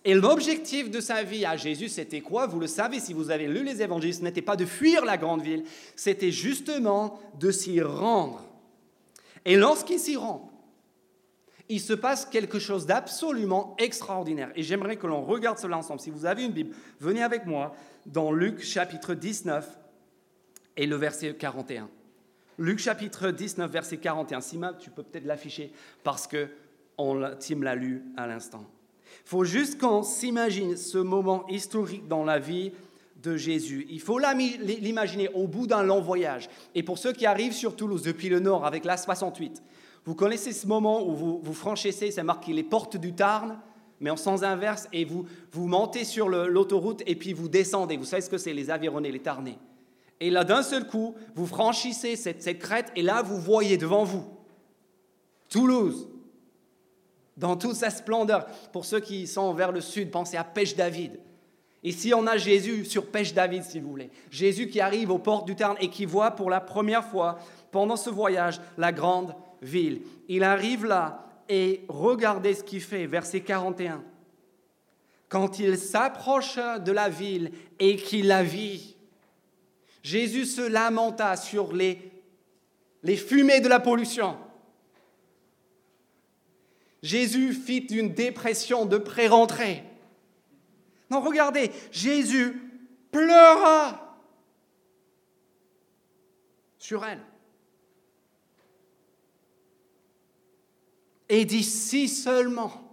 [0.04, 2.46] Et l'objectif de sa vie à Jésus, c'était quoi?
[2.46, 5.18] Vous le savez si vous avez lu les évangiles, ce n'était pas de fuir la
[5.18, 5.64] grande ville,
[5.96, 8.44] c'était justement de s'y rendre.
[9.46, 10.52] Et lorsqu'il s'y rend,
[11.70, 14.52] il se passe quelque chose d'absolument extraordinaire.
[14.56, 16.00] Et j'aimerais que l'on regarde cela ensemble.
[16.00, 17.76] Si vous avez une Bible, venez avec moi
[18.06, 19.68] dans Luc chapitre 19
[20.78, 21.90] et le verset 41.
[22.58, 24.42] Luc chapitre 19, verset 41.
[24.42, 25.72] Sima, tu peux peut-être l'afficher
[26.04, 26.48] parce que
[26.98, 28.66] Tim l'a lu à l'instant.
[29.26, 32.72] Il faut juste qu'on s'imagine ce moment historique dans la vie
[33.24, 33.88] de Jésus.
[33.90, 36.50] Il faut l'imaginer au bout d'un long voyage.
[36.76, 39.62] Et pour ceux qui arrivent sur Toulouse depuis le nord avec la 68,
[40.06, 43.60] vous connaissez ce moment où vous, franchissez, c'est marqué les portes du Tarn,
[44.00, 47.98] mais en sens inverse, et vous, montez sur l'autoroute et puis vous descendez.
[47.98, 49.58] Vous savez ce que c'est, les Aveyronais, les Tarnais.
[50.20, 54.04] Et là, d'un seul coup, vous franchissez cette, cette crête et là, vous voyez devant
[54.04, 54.26] vous
[55.50, 56.08] Toulouse,
[57.38, 58.46] dans toute sa splendeur.
[58.72, 61.20] Pour ceux qui sont vers le sud, pensez à Pêche David.
[61.84, 64.10] Ici, on a Jésus sur Pêche David, si vous voulez.
[64.32, 67.38] Jésus qui arrive aux portes du Tarn et qui voit pour la première fois,
[67.72, 74.04] pendant ce voyage, la grande Il arrive là et regardez ce qu'il fait, verset 41.
[75.30, 78.96] Quand il s'approcha de la ville et qu'il la vit,
[80.04, 82.12] Jésus se lamenta sur les,
[83.04, 84.38] les fumées de la pollution.
[87.02, 89.84] Jésus fit une dépression de pré-rentrée.
[91.10, 92.62] Non, regardez, Jésus
[93.12, 94.18] pleura
[96.80, 97.22] sur elle.
[101.30, 102.86] Et dit si seulement,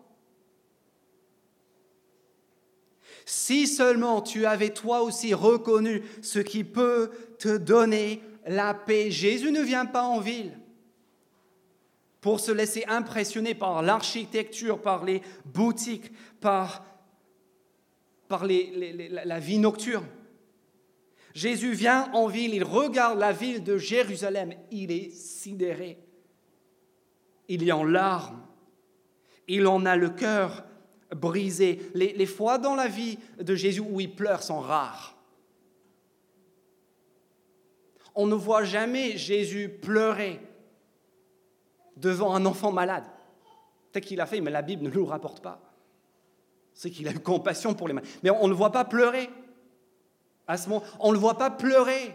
[3.25, 9.11] si seulement tu avais toi aussi reconnu ce qui peut te donner la paix.
[9.11, 10.59] Jésus ne vient pas en ville
[12.21, 16.85] pour se laisser impressionner par l'architecture, par les boutiques, par,
[18.29, 20.07] par la vie nocturne.
[21.35, 25.99] Jésus vient en ville, il regarde la ville de Jérusalem, il est sidéré
[27.49, 28.41] il y en larmes,
[29.49, 30.65] il en a le cœur
[31.15, 31.91] brisé.
[31.95, 35.17] Les, fois dans la vie de Jésus où il pleure sont rares.
[38.15, 40.41] On ne voit jamais Jésus pleurer
[41.97, 43.05] devant un enfant malade.
[43.91, 45.61] Peut-être qu'il a fait, mais la Bible ne nous rapporte pas.
[46.75, 48.11] C'est qu'il a eu compassion pour les malades.
[48.23, 49.29] Mais on ne le voit pas pleurer.
[50.47, 52.15] À ce moment, on ne le voit pas pleurer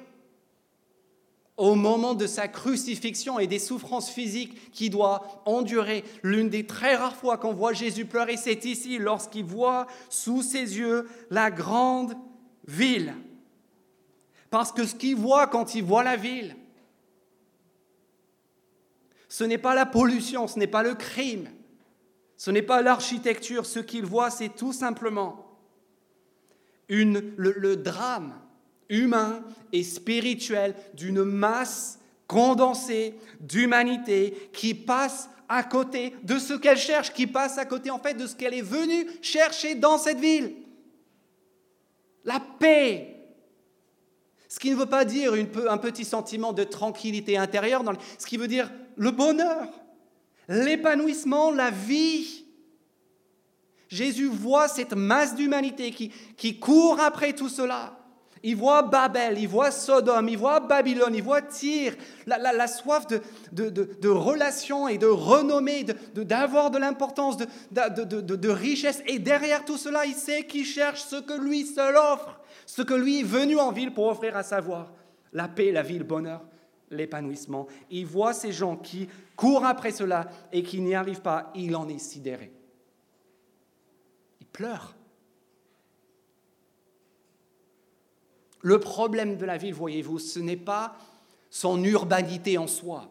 [1.58, 6.04] au moment de sa crucifixion et des souffrances physiques qu'il doit endurer.
[6.22, 10.78] L'une des très rares fois qu'on voit Jésus pleurer, c'est ici, lorsqu'il voit sous ses
[10.78, 12.15] yeux la grande
[12.67, 13.15] ville.
[14.52, 16.56] Parce que ce qu'il voit quand il voit la ville,
[19.28, 21.50] ce n'est pas la pollution, ce n'est pas le crime,
[22.38, 23.65] ce n'est pas l'architecture.
[23.65, 25.60] Ce qu'il voit, c'est tout simplement
[26.88, 28.39] une, le drame
[28.89, 37.13] humain et spirituel d'une masse condensée d'humanité qui passe à côté de ce qu'elle cherche,
[37.13, 40.54] qui passe à côté en fait de ce qu'elle est venue chercher dans cette ville.
[42.26, 43.13] La paix.
[44.50, 45.34] Ce qui ne veut pas dire
[45.69, 47.84] un petit sentiment de tranquillité intérieure,
[48.17, 49.69] ce qui veut dire le bonheur,
[50.47, 52.45] l'épanouissement, la vie.
[53.89, 57.96] Jésus voit cette masse d'humanité qui, qui court après tout cela
[58.43, 61.95] il voit Babel, il voit Sodome, il voit Babylone, il voit Tyr,
[62.26, 63.21] la, soif de,
[63.69, 65.84] de, relations et de renommée,
[66.15, 69.02] d'avoir de, l'importance, de, richesse.
[69.06, 72.93] Et derrière tout cela, il sait qu'il cherche ce que lui seul offre, ce que
[72.93, 74.93] lui est venu en ville pour offrir à savoir
[75.34, 76.45] la paix, la vie, le bonheur,
[76.89, 77.67] l'épanouissement.
[77.89, 81.52] Il voit ces gens qui courent après cela et qui n'y arrivent pas.
[81.56, 82.52] Il en est sidéré.
[84.41, 84.96] Il pleure.
[88.67, 90.97] Le problème de la ville, voyez-vous, ce n'est pas
[91.49, 93.08] son urbanité en soi.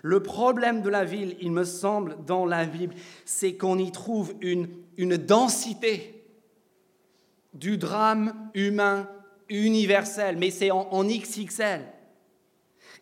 [0.00, 2.94] Le problème de la ville, il me semble, dans la Bible,
[3.26, 4.68] c'est qu'on y trouve une,
[5.18, 6.24] densité
[7.52, 9.06] du drame humain
[9.50, 11.82] universel, mais c'est en, XXL.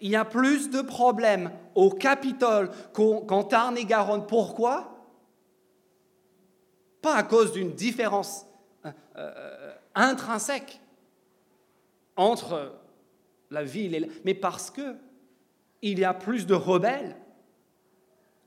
[0.01, 4.27] Il y a plus de problèmes au Capitole qu'en Tarn-et-Garonne.
[4.27, 4.99] Pourquoi?
[7.03, 8.47] Pas à cause d'une différence
[8.85, 9.58] euh, euh,
[9.99, 10.81] intrinsèque
[12.17, 12.75] entre
[13.51, 14.97] la ville et mais parce que
[15.83, 17.17] il y a plus de rebelles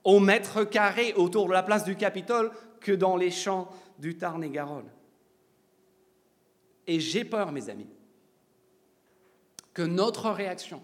[0.03, 4.89] au mètre carré autour de la place du Capitole que dans les champs du Tarn-et-Garonne.
[6.87, 7.89] Et j'ai peur, mes amis,
[9.73, 10.81] que notre réaction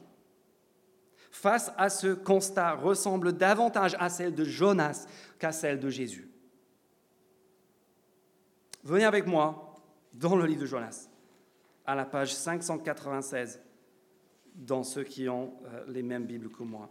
[1.32, 5.08] face à ce constat ressemble davantage à celle de Jonas
[5.40, 6.30] qu'à celle de Jésus.
[8.84, 9.67] Venez avec moi
[10.20, 11.10] dans le livre de Jonas,
[11.86, 13.62] à la page 596,
[14.56, 16.90] dans ceux qui ont euh, les mêmes Bibles que moi.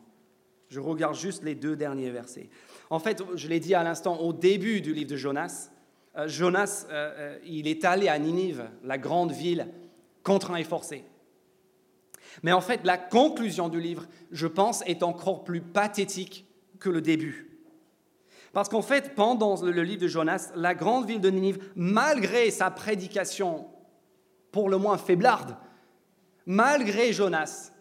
[0.69, 2.49] Je regarde juste les deux derniers versets.
[2.91, 5.71] En fait, je l'ai dit à l'instant, au début du livre de Jonas,
[6.17, 9.69] euh, Jonas, euh, il est allé à Ninive, la grande ville,
[10.23, 11.05] contraint et forcé.
[12.43, 16.47] Mais en fait, la conclusion du livre, je pense, est encore plus pathétique
[16.79, 17.56] que le début.
[18.57, 22.71] Parce qu'en fait, pendant le livre de Jonas, la grande ville de Ninive, malgré sa
[22.71, 23.67] prédication
[24.51, 25.59] pour le moins faiblarde,
[26.47, 27.73] malgré Jonas,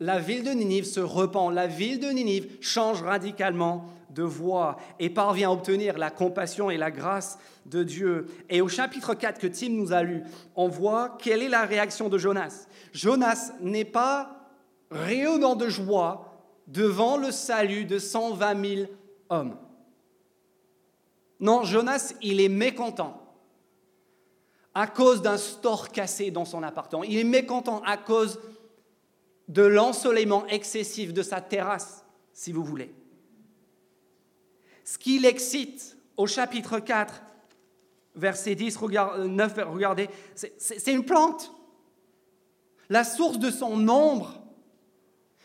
[0.00, 5.10] la ville de Ninive se repent, la ville de Ninive change radicalement de voie et
[5.10, 8.26] parvient à obtenir la compassion et la grâce de Dieu.
[8.48, 10.22] Et au chapitre 4 que Tim nous a lu,
[10.56, 12.68] on voit quelle est la réaction de Jonas.
[12.94, 14.48] Jonas n'est pas
[14.90, 18.86] rayonnant de joie devant le salut de 120 000
[19.28, 19.58] hommes.
[21.42, 23.20] Non, Jonas, il est mécontent
[24.74, 27.02] à cause d'un store cassé dans son appartement.
[27.02, 28.38] Il est mécontent à cause
[29.48, 32.94] de l'ensoleillement excessif de sa terrasse, si vous voulez.
[34.84, 37.22] Ce qui l'excite au chapitre 4,
[38.14, 38.78] verset 10,
[39.26, 41.52] 9, regardez, c'est une plante.
[42.88, 44.40] La source de son ombre,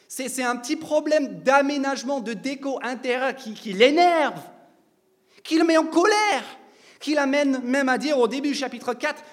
[0.08, 4.40] c'est un petit problème d'aménagement, de déco intérieur qui, l'énerve,
[5.48, 6.44] qui le met en colère,
[7.00, 9.24] qui l'amène même à dire au début du chapitre 4,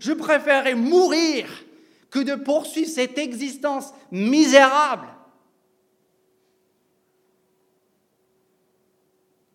[0.00, 1.46] je, préférerais mourir
[2.10, 5.06] que de poursuivre cette existence misérable.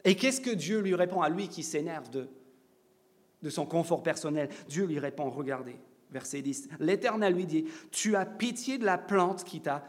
[0.04, 4.50] Et qu'est-ce que Dieu lui répond à lui qui s'énerve de, son confort personnel?
[4.70, 5.78] Dieu lui répond, regardez,
[6.12, 9.84] verset 10, l'Éternel lui dit, tu as pitié de la plante qui t'a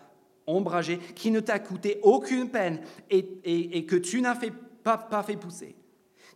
[0.46, 4.38] ombragé, qui ne t'a coûté aucune peine et, que tu n'as
[4.82, 5.76] pas fait pousser,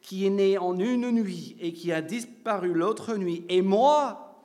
[0.06, 3.44] qui est né en une nuit et qui a disparu l'autre nuit.
[3.48, 4.40] Et moi,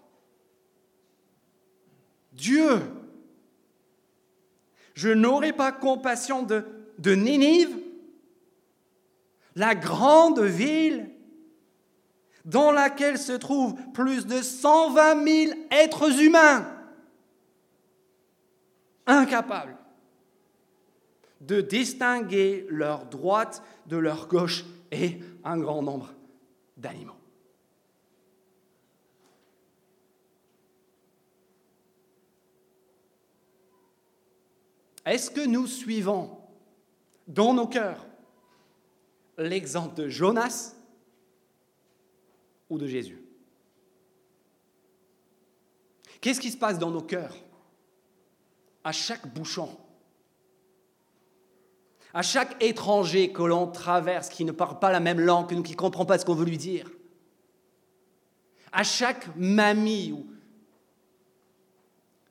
[2.34, 2.82] Dieu.
[4.96, 6.66] Je n'aurai pas compassion de,
[6.98, 7.78] de Ninive,
[9.56, 11.12] la grande ville
[12.44, 16.66] dans laquelle se trouvent plus de 120 000 êtres humains
[19.06, 19.78] incapables
[21.40, 26.14] de distinguer leur droite de leur gauche et un grand nombre
[26.78, 27.16] d'animaux.
[35.06, 36.38] Est-ce que nous suivons
[37.28, 38.06] dans nos cœurs
[39.38, 40.76] l'exemple de Jonas
[42.70, 43.22] ou de Jésus?
[46.20, 47.36] Qu'est-ce qui se passe dans nos cœurs
[48.84, 49.76] à chaque bouchon
[52.14, 55.64] à chaque étranger que l'on traverse qui ne parle pas la même langue que nous,
[55.64, 56.90] qui ne comprend pas ce qu'on veut lui dire,
[58.72, 60.26] à chaque mamie ou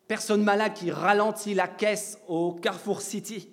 [0.09, 3.49] personne malade qui ralentit la caisse au Carrefour City.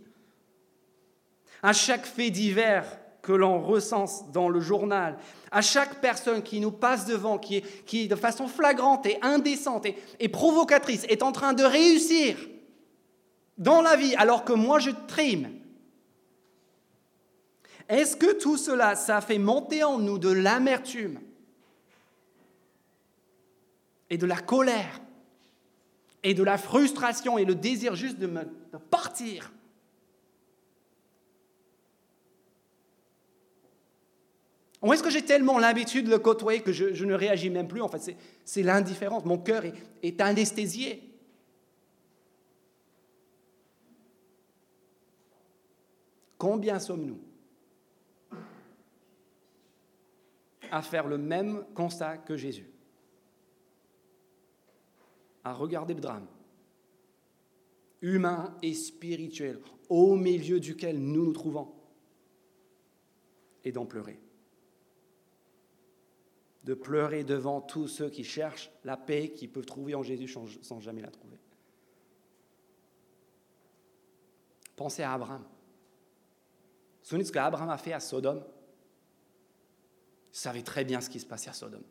[1.61, 2.85] À chaque fait divers
[3.21, 5.17] que l'on recense dans le journal,
[5.51, 9.85] à chaque personne qui nous passe devant, qui, de façon flagrante et indécente
[10.19, 12.37] et, provocatrice est en train de réussir
[13.57, 15.56] dans la vie alors que moi je trime.
[17.89, 21.19] Est-ce que tout cela, ça fait monter en nous de l'amertume
[24.09, 24.99] et de la colère
[26.23, 28.29] et de la frustration et le désir juste de,
[28.89, 29.53] partir?
[34.81, 37.81] Ou est-ce que j'ai tellement l'habitude de le côtoyer que je, ne réagis même plus?
[37.81, 39.23] En fait, c'est l'indifférence.
[39.23, 39.63] Mon cœur
[40.03, 41.03] est anesthésié.
[46.37, 47.26] Combien sommes-nous
[50.71, 52.69] à faire le même constat que Jésus
[55.43, 56.27] à regarder le drame
[58.01, 59.59] humain et spirituel
[59.89, 61.73] au milieu duquel nous nous trouvons
[63.63, 64.19] et d'en pleurer.
[66.63, 70.79] De pleurer devant tous ceux qui cherchent la paix qu'ils peuvent trouver en Jésus sans
[70.79, 71.37] jamais la trouver.
[74.75, 75.43] Pensez à Abraham.
[77.01, 78.43] Souvenez de ce qu'Abraham a fait à Sodome?
[80.37, 81.83] Savait très bien ce qui se passait à Sodome.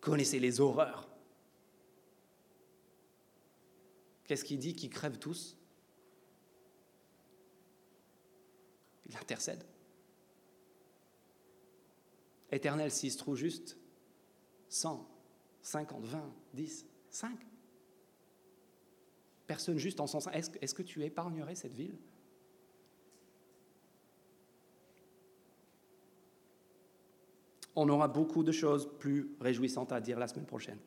[0.00, 1.08] Connaissez les horreurs
[4.24, 5.56] Qu'est-ce qu'il dit Qu'ils crèvent tous?
[9.06, 9.64] Il intercède.
[12.50, 13.76] Éternel, s'il se trouve juste
[14.68, 15.06] 100,
[15.62, 17.38] 50, 20, 10, 5.
[19.46, 20.28] Personne juste en sens.
[20.32, 21.98] Est-ce est que tu épargnerais cette ville?
[27.74, 30.78] On aura beaucoup de choses plus réjouissantes à dire la semaine prochaine.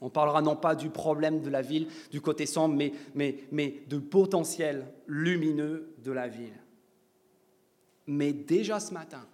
[0.00, 3.82] On parlera non pas du problème de la ville, du côté sombre, mais, mais, mais
[3.86, 6.58] du potentiel lumineux de la ville.
[8.06, 9.26] Mais déjà ce matin,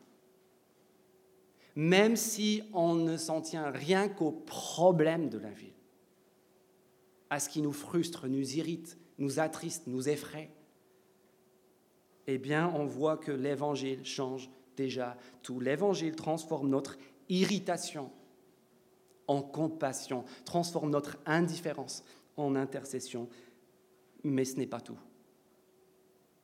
[1.75, 5.73] même si on ne s'en tient rien qu'au problème de la ville,
[7.31, 10.51] à ce qui nous frustre, nous irrite, nous attriste, nous effraie,
[12.27, 15.61] eh bien, on voit que l'Évangile change déjà tout.
[15.61, 16.99] L'Évangile transforme notre
[17.29, 18.11] irritation
[19.27, 22.05] en compassion, transforme notre indifférence
[22.37, 23.29] en intercession,
[24.25, 24.99] mais ce n'est pas tout.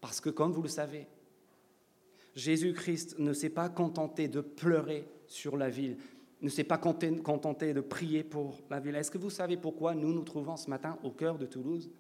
[0.00, 1.06] Parce que, comme vous le savez,
[2.34, 5.96] Jésus-Christ ne s'est pas contenté de pleurer sur la ville,
[6.40, 8.94] ne s'est pas contenté de prier pour la ville.
[8.94, 11.90] Est-ce que vous savez pourquoi nous nous trouvons ce matin au cœur de Toulouse?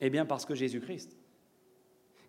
[0.00, 1.17] Eh bien parce que Jésus-Christ,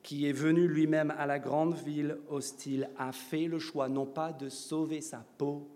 [0.10, 4.34] qui est venu lui-même à la grande ville hostile, a fait le choix non pas
[4.34, 5.70] de sauver sa peau,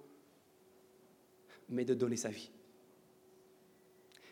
[1.69, 2.49] mais de donner sa vie.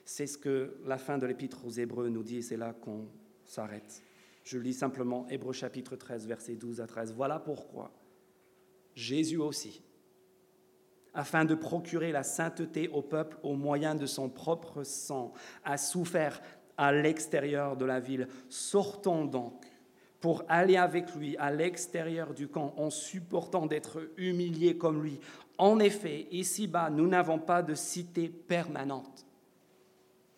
[0.04, 3.10] C'est ce que la fin de l'épître aux Hébreux nous dit, c'est là qu'on
[3.46, 4.02] s'arrête.
[4.44, 7.14] Je lis simplement Hébreux chapitre 13, versets 12 à 13.
[7.14, 7.92] Voilà pourquoi
[8.96, 9.84] Jésus aussi,
[11.14, 15.32] afin de procurer la sainteté au peuple au moyen de son propre sang,
[15.64, 16.42] a souffert
[16.76, 18.28] à l'extérieur de la ville.
[18.50, 19.64] Sortons donc
[20.22, 25.20] pour aller avec lui à l'extérieur du camp en supportant d'être humiliés comme lui.
[25.58, 29.26] En effet, ici-bas, nous n'avons pas de cité permanente,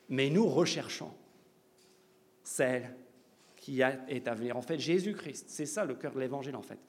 [0.07, 1.11] mais nous recherchons
[2.43, 2.95] celle
[3.57, 4.57] qui est à venir.
[4.57, 6.79] En fait, Jésus-Christ, c'est ça le cœur de l'évangile en fait.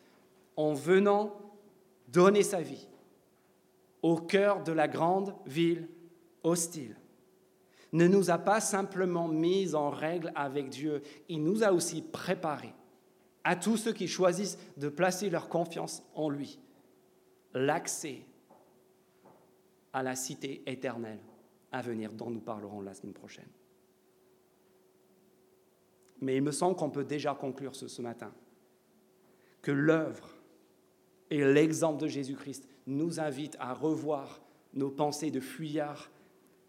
[0.57, 1.37] En venant
[2.09, 2.89] donner sa vie
[4.03, 5.89] au cœur de la grande ville
[6.45, 6.97] hostile,
[7.93, 12.75] ne nous a pas simplement mis en règle avec Dieu, il nous a aussi préparés
[13.45, 16.59] à tous ceux qui choisissent de placer leur confiance en lui,
[17.53, 18.23] l'accès
[19.93, 21.21] à la cité éternelle
[21.71, 23.49] à venir dont nous parlerons la semaine prochaine.
[26.21, 28.33] Mais il me semble qu'on peut déjà conclure ce, matin
[29.61, 30.31] que l'œuvre
[31.31, 34.41] et l'exemple de Jésus-Christ nous invitent à revoir
[34.73, 36.11] nos pensées de fuyards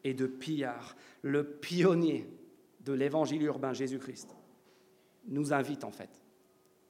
[0.04, 0.96] et de pillards.
[1.22, 2.30] Le pionnier
[2.82, 4.36] de l'évangile urbain, Jésus-Christ,
[5.28, 6.25] nous invite en fait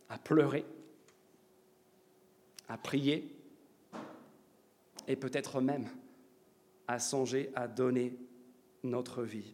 [0.10, 0.66] à pleurer,
[2.68, 3.32] à prier
[5.08, 5.88] et peut-être même
[6.88, 8.18] à songer à donner
[8.84, 9.54] notre vie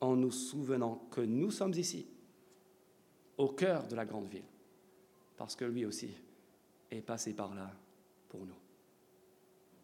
[0.00, 2.06] en nous souvenant que nous sommes ici,
[3.36, 4.44] au cœur de la grande ville,
[5.36, 6.10] parce que lui aussi
[6.90, 7.70] est passé par là
[8.28, 8.63] pour nous.